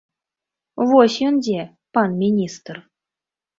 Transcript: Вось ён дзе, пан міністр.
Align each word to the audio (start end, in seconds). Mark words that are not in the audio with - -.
Вось 0.91 1.19
ён 1.27 1.37
дзе, 1.43 1.61
пан 1.99 2.09
міністр. 2.25 2.83